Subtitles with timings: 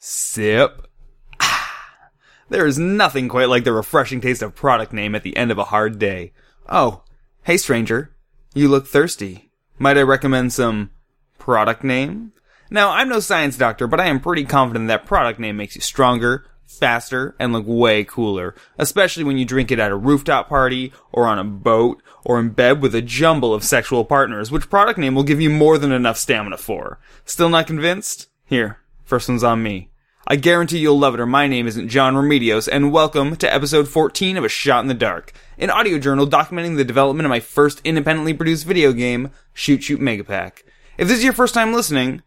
[0.00, 0.86] Sip.
[1.40, 2.10] Ah,
[2.48, 5.58] there is nothing quite like the refreshing taste of product name at the end of
[5.58, 6.32] a hard day.
[6.68, 7.02] Oh,
[7.42, 8.14] hey stranger.
[8.54, 9.50] You look thirsty.
[9.76, 10.90] Might I recommend some
[11.38, 12.32] product name?
[12.70, 15.80] Now, I'm no science doctor, but I am pretty confident that product name makes you
[15.80, 18.54] stronger, faster, and look way cooler.
[18.78, 22.50] Especially when you drink it at a rooftop party, or on a boat, or in
[22.50, 25.90] bed with a jumble of sexual partners, which product name will give you more than
[25.90, 27.00] enough stamina for.
[27.24, 28.28] Still not convinced?
[28.44, 28.78] Here,
[29.08, 29.88] first one's on me.
[30.26, 33.88] I guarantee you'll love it or my name isn't Jon Remedios, and welcome to episode
[33.88, 37.40] 14 of A Shot in the Dark, an audio journal documenting the development of my
[37.40, 40.62] first independently produced video game, Shoot Shoot Megapack.
[40.98, 42.22] If this is your first time listening,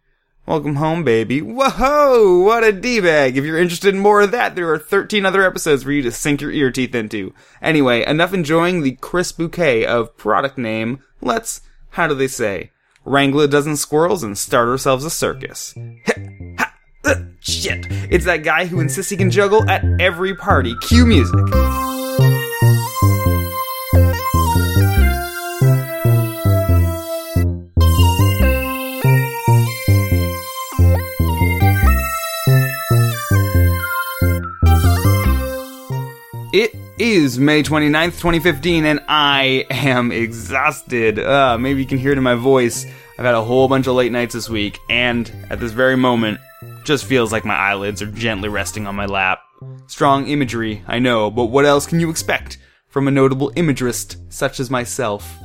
[0.48, 1.40] Welcome home, baby.
[1.40, 3.38] Whoa, what a D-bag.
[3.38, 6.12] If you're interested in more of that, there are 13 other episodes for you to
[6.12, 7.36] sink your ear teeth into.
[7.62, 11.04] Anyway, enough enjoying the crisp bouquet of product name.
[11.22, 12.72] Let's, how do they say,
[13.06, 15.76] wrangle a dozen squirrels and start ourselves a circus.
[16.08, 16.71] Ha,
[17.42, 17.88] shit.
[18.10, 20.76] It's that guy who insists he can juggle at every party.
[20.88, 21.40] Cue music.
[36.54, 41.18] It is May 29th, 2015, and I am exhausted.
[41.18, 42.86] Uh, maybe you can hear it in my voice.
[43.18, 46.40] I've had a whole bunch of late nights this week, and at this very moment,
[46.84, 49.40] just feels like my eyelids are gently resting on my lap.
[49.88, 54.60] Strong imagery, I know, but what else can you expect from a notable imagerist such
[54.60, 55.38] as myself?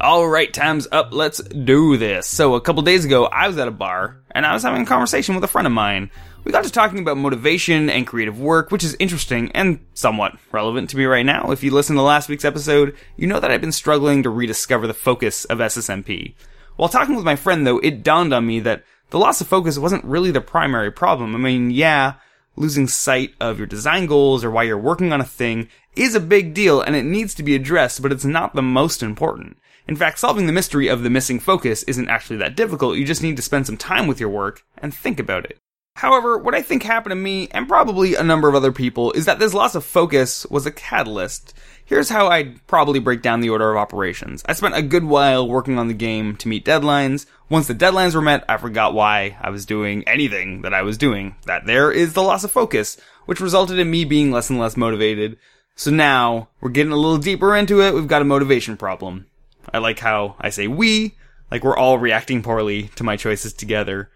[0.00, 2.26] Alright, time's up, let's do this.
[2.26, 4.86] So, a couple days ago, I was at a bar, and I was having a
[4.86, 6.10] conversation with a friend of mine.
[6.44, 10.90] We got to talking about motivation and creative work, which is interesting and somewhat relevant
[10.90, 11.52] to me right now.
[11.52, 14.88] If you listen to last week's episode, you know that I've been struggling to rediscover
[14.88, 16.34] the focus of SSMP.
[16.76, 19.78] While talking with my friend though, it dawned on me that the loss of focus
[19.78, 21.36] wasn't really the primary problem.
[21.36, 22.14] I mean, yeah,
[22.56, 26.20] losing sight of your design goals or why you're working on a thing is a
[26.20, 29.58] big deal and it needs to be addressed, but it's not the most important.
[29.86, 32.96] In fact, solving the mystery of the missing focus isn't actually that difficult.
[32.96, 35.58] You just need to spend some time with your work and think about it.
[36.02, 39.26] However, what I think happened to me, and probably a number of other people, is
[39.26, 41.54] that this loss of focus was a catalyst.
[41.84, 44.42] Here's how I'd probably break down the order of operations.
[44.46, 47.26] I spent a good while working on the game to meet deadlines.
[47.48, 50.98] Once the deadlines were met, I forgot why I was doing anything that I was
[50.98, 51.36] doing.
[51.44, 54.76] That there is the loss of focus, which resulted in me being less and less
[54.76, 55.36] motivated.
[55.76, 59.26] So now, we're getting a little deeper into it, we've got a motivation problem.
[59.72, 61.16] I like how I say we,
[61.50, 64.10] like we're all reacting poorly to my choices together.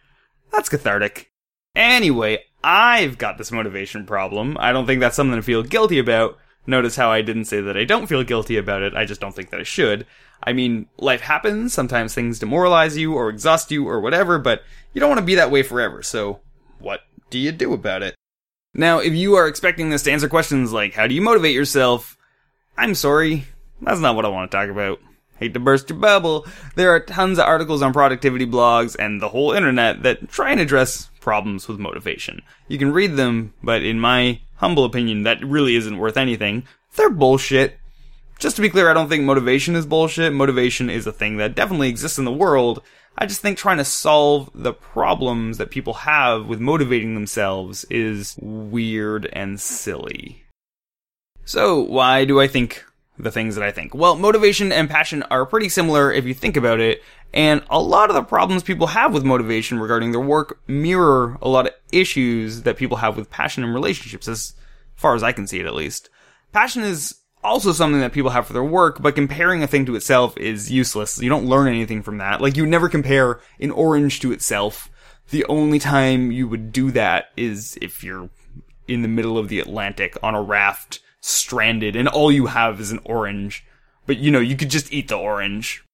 [0.50, 1.30] That's cathartic.
[1.76, 4.56] Anyway, I've got this motivation problem.
[4.58, 6.38] I don't think that's something to feel guilty about.
[6.66, 8.94] Notice how I didn't say that I don't feel guilty about it.
[8.94, 10.06] I just don't think that I should.
[10.42, 11.74] I mean, life happens.
[11.74, 14.62] Sometimes things demoralize you or exhaust you or whatever, but
[14.94, 16.02] you don't want to be that way forever.
[16.02, 16.40] So
[16.78, 18.14] what do you do about it?
[18.74, 22.16] Now, if you are expecting this to answer questions like, how do you motivate yourself?
[22.76, 23.44] I'm sorry.
[23.82, 24.98] That's not what I want to talk about.
[25.38, 26.46] Hate to burst your bubble.
[26.74, 30.60] There are tons of articles on productivity blogs and the whole internet that try and
[30.60, 32.42] address problems with motivation.
[32.68, 36.64] You can read them, but in my humble opinion, that really isn't worth anything.
[36.94, 37.78] They're bullshit.
[38.38, 40.32] Just to be clear, I don't think motivation is bullshit.
[40.32, 42.82] Motivation is a thing that definitely exists in the world.
[43.18, 48.36] I just think trying to solve the problems that people have with motivating themselves is
[48.40, 50.44] weird and silly.
[51.44, 52.84] So, why do I think
[53.18, 53.94] the things that I think.
[53.94, 58.10] Well, motivation and passion are pretty similar if you think about it, and a lot
[58.10, 62.62] of the problems people have with motivation regarding their work mirror a lot of issues
[62.62, 64.54] that people have with passion in relationships, as
[64.94, 66.10] far as I can see it at least.
[66.52, 69.94] Passion is also something that people have for their work, but comparing a thing to
[69.94, 71.20] itself is useless.
[71.20, 72.40] You don't learn anything from that.
[72.40, 74.90] Like, you never compare an orange to itself.
[75.30, 78.30] The only time you would do that is if you're
[78.88, 82.90] in the middle of the Atlantic on a raft stranded and all you have is
[82.90, 83.64] an orange.
[84.06, 85.84] But you know, you could just eat the orange.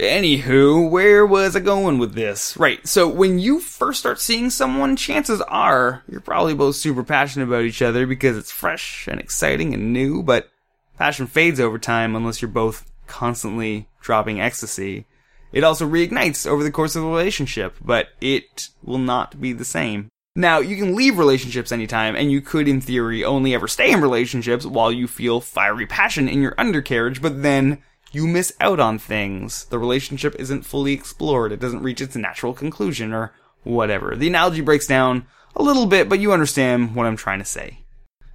[0.00, 2.56] Anywho, where was I going with this?
[2.56, 7.48] Right, so when you first start seeing someone, chances are you're probably both super passionate
[7.48, 10.48] about each other because it's fresh and exciting and new, but
[10.96, 15.06] passion fades over time unless you're both constantly dropping ecstasy.
[15.52, 19.64] It also reignites over the course of the relationship, but it will not be the
[19.64, 20.10] same.
[20.38, 24.00] Now, you can leave relationships anytime, and you could, in theory, only ever stay in
[24.00, 27.82] relationships while you feel fiery passion in your undercarriage, but then
[28.12, 29.64] you miss out on things.
[29.64, 34.14] The relationship isn't fully explored, it doesn't reach its natural conclusion, or whatever.
[34.14, 35.26] The analogy breaks down
[35.56, 37.80] a little bit, but you understand what I'm trying to say.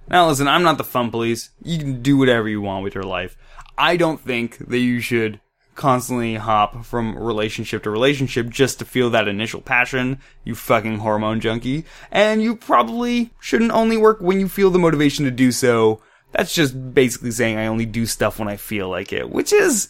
[0.06, 1.52] Now listen, I'm not the fun police.
[1.62, 3.34] You can do whatever you want with your life.
[3.78, 5.40] I don't think that you should
[5.74, 11.40] constantly hop from relationship to relationship just to feel that initial passion, you fucking hormone
[11.40, 11.84] junkie.
[12.10, 16.02] And you probably shouldn't only work when you feel the motivation to do so.
[16.32, 19.88] That's just basically saying I only do stuff when I feel like it, which is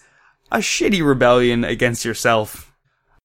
[0.53, 2.73] a shitty rebellion against yourself.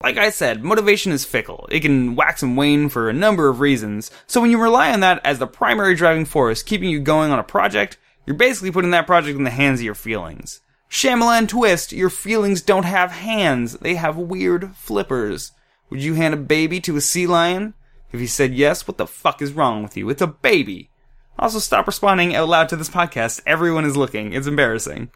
[0.01, 1.67] Like I said, motivation is fickle.
[1.69, 4.11] It can wax and wane for a number of reasons.
[4.27, 7.39] So when you rely on that as the primary driving force keeping you going on
[7.39, 10.61] a project, you're basically putting that project in the hands of your feelings.
[10.89, 15.51] Shyamalan twist, your feelings don't have hands, they have weird flippers.
[15.89, 17.75] Would you hand a baby to a sea lion?
[18.12, 20.09] If he said yes, what the fuck is wrong with you?
[20.09, 20.89] It's a baby.
[21.38, 23.41] Also, stop responding out loud to this podcast.
[23.45, 24.33] Everyone is looking.
[24.33, 25.12] It's embarrassing.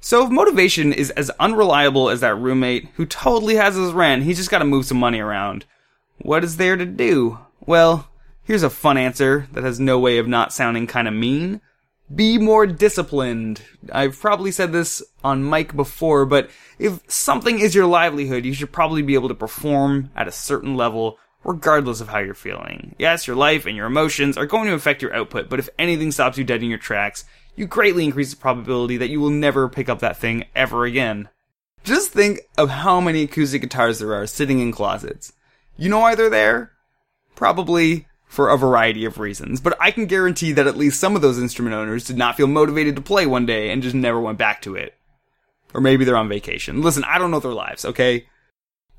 [0.00, 4.38] So, if motivation is as unreliable as that roommate who totally has his rent, he's
[4.38, 5.66] just gotta move some money around.
[6.18, 7.40] What is there to do?
[7.60, 8.08] Well,
[8.44, 11.60] here's a fun answer that has no way of not sounding kinda mean
[12.14, 13.62] be more disciplined.
[13.92, 18.72] I've probably said this on mic before, but if something is your livelihood, you should
[18.72, 22.94] probably be able to perform at a certain level regardless of how you're feeling.
[22.98, 26.12] Yes, your life and your emotions are going to affect your output, but if anything
[26.12, 27.24] stops you dead in your tracks,
[27.56, 31.28] you greatly increase the probability that you will never pick up that thing ever again.
[31.82, 35.32] Just think of how many acoustic guitars there are sitting in closets.
[35.76, 36.72] You know why they're there?
[37.34, 41.20] Probably for a variety of reasons, but I can guarantee that at least some of
[41.20, 44.38] those instrument owners did not feel motivated to play one day and just never went
[44.38, 44.94] back to it.
[45.74, 46.80] Or maybe they're on vacation.
[46.80, 48.26] Listen, I don't know their lives, okay?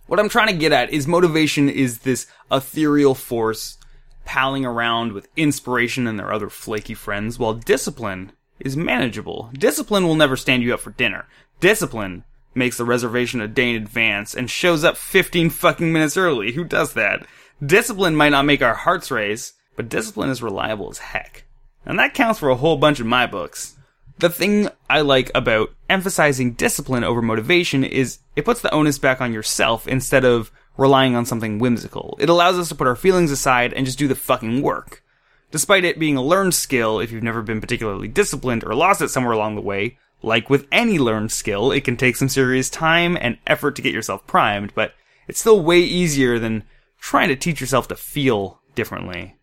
[0.08, 3.78] What I'm trying to get at is motivation is this ethereal force
[4.26, 9.50] palling around with inspiration and their other flaky friends, while discipline is manageable.
[9.54, 11.26] Discipline will never stand you up for dinner.
[11.62, 16.52] Discipline makes the reservation a day in advance and shows up 15 fucking minutes early.
[16.52, 17.26] Who does that?
[17.64, 21.46] Discipline might not make our hearts race, but discipline is reliable as heck.
[21.86, 23.76] And that counts for a whole bunch in my books.
[24.18, 29.22] The thing I like about emphasizing discipline over motivation is it puts the onus back
[29.22, 32.18] on yourself instead of relying on something whimsical.
[32.20, 35.04] It allows us to put our feelings aside and just do the fucking work.
[35.52, 39.10] Despite it being a learned skill, if you've never been particularly disciplined or lost it
[39.10, 43.18] somewhere along the way, like with any learned skill, it can take some serious time
[43.20, 44.94] and effort to get yourself primed, but
[45.28, 46.64] it's still way easier than
[47.02, 49.36] trying to teach yourself to feel differently.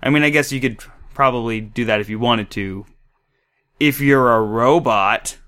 [0.00, 0.78] I mean, I guess you could
[1.14, 2.86] probably do that if you wanted to.
[3.80, 5.38] If you're a robot.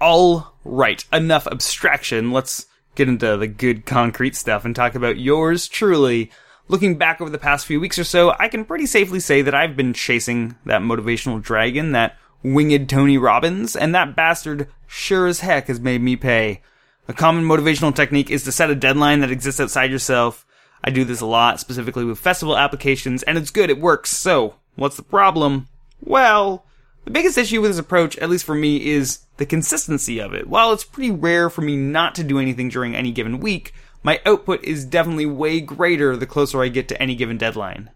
[0.00, 2.30] All right, enough abstraction.
[2.30, 6.30] Let's get into the good concrete stuff and talk about yours truly.
[6.68, 9.54] Looking back over the past few weeks or so, I can pretty safely say that
[9.54, 15.40] I've been chasing that motivational dragon, that winged Tony Robbins, and that bastard sure as
[15.40, 16.60] heck has made me pay.
[17.08, 20.44] A common motivational technique is to set a deadline that exists outside yourself
[20.88, 24.08] I do this a lot, specifically with festival applications, and it's good, it works.
[24.08, 25.68] So, what's the problem?
[26.00, 26.64] Well,
[27.04, 30.48] the biggest issue with this approach, at least for me, is the consistency of it.
[30.48, 34.18] While it's pretty rare for me not to do anything during any given week, my
[34.24, 37.90] output is definitely way greater the closer I get to any given deadline.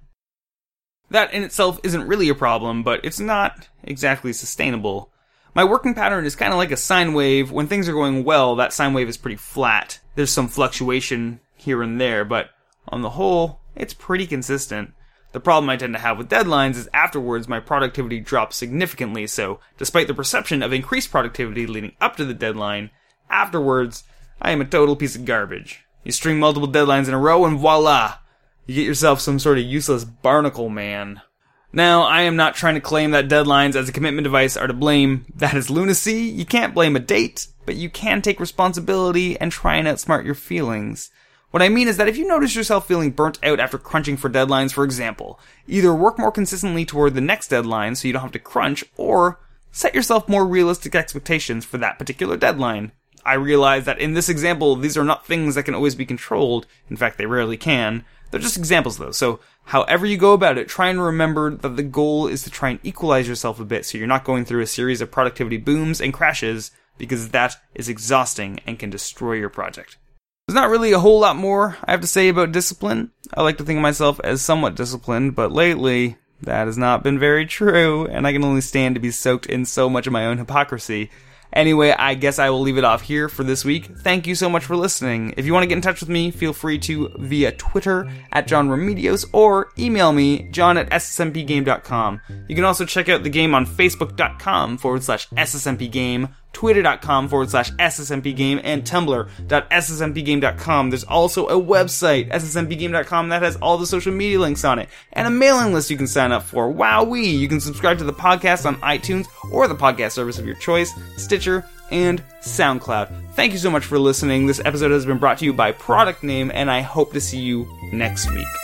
[1.08, 5.10] That in itself isn't really a problem, but it's not exactly sustainable.
[5.54, 7.50] My working pattern is kind of like a sine wave.
[7.50, 9.98] When things are going well, that sine wave is pretty flat.
[10.14, 12.50] There's some fluctuation here and there, but
[12.88, 14.92] on the whole, it's pretty consistent.
[15.32, 19.60] The problem I tend to have with deadlines is afterwards my productivity drops significantly, so
[19.78, 22.90] despite the perception of increased productivity leading up to the deadline,
[23.30, 24.04] afterwards,
[24.40, 25.84] I am a total piece of garbage.
[26.04, 28.18] You string multiple deadlines in a row and voila!
[28.66, 31.22] You get yourself some sort of useless barnacle man.
[31.72, 34.74] Now, I am not trying to claim that deadlines as a commitment device are to
[34.74, 35.24] blame.
[35.34, 36.20] That is lunacy.
[36.20, 40.34] You can't blame a date, but you can take responsibility and try and outsmart your
[40.34, 41.10] feelings.
[41.52, 44.30] What I mean is that if you notice yourself feeling burnt out after crunching for
[44.30, 48.32] deadlines, for example, either work more consistently toward the next deadline so you don't have
[48.32, 49.38] to crunch, or
[49.70, 52.92] set yourself more realistic expectations for that particular deadline.
[53.26, 56.66] I realize that in this example, these are not things that can always be controlled.
[56.88, 58.06] In fact, they rarely can.
[58.30, 61.82] They're just examples though, so however you go about it, try and remember that the
[61.82, 64.66] goal is to try and equalize yourself a bit so you're not going through a
[64.66, 69.98] series of productivity booms and crashes, because that is exhausting and can destroy your project.
[70.46, 73.12] There's not really a whole lot more I have to say about discipline.
[73.32, 77.18] I like to think of myself as somewhat disciplined, but lately, that has not been
[77.18, 80.26] very true, and I can only stand to be soaked in so much of my
[80.26, 81.10] own hypocrisy.
[81.52, 83.84] Anyway, I guess I will leave it off here for this week.
[83.98, 85.34] Thank you so much for listening.
[85.36, 88.46] If you want to get in touch with me, feel free to via Twitter at
[88.46, 92.20] Jon Remedios or email me, john at ssmpgame.com.
[92.48, 97.70] You can also check out the game on facebook.com forward slash ssmpgame twitter.com forward slash
[97.72, 100.90] ssmpgame, and tumblr.ssmpgame.com.
[100.90, 105.26] There's also a website, ssmpgame.com, that has all the social media links on it, and
[105.26, 106.72] a mailing list you can sign up for.
[106.72, 107.38] Wowee!
[107.38, 110.92] You can subscribe to the podcast on iTunes or the podcast service of your choice,
[111.16, 113.34] Stitcher, and SoundCloud.
[113.34, 114.46] Thank you so much for listening.
[114.46, 117.40] This episode has been brought to you by Product Name, and I hope to see
[117.40, 118.61] you next week.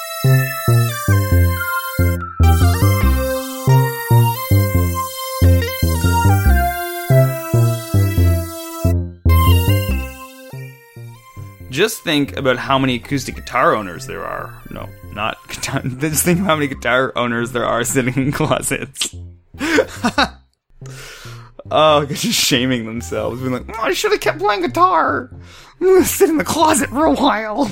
[11.78, 14.52] Just think about how many acoustic guitar owners there are.
[14.68, 15.80] No, not guitar.
[15.80, 19.14] Just think of how many guitar owners there are sitting in closets.
[21.70, 25.30] oh, just shaming themselves, being like, oh, "I should have kept playing guitar.
[25.80, 27.70] I'm gonna sit in the closet for a while."